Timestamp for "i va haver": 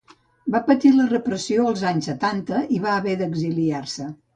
2.79-3.19